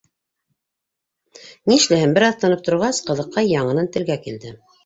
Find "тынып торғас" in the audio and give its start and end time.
2.45-3.03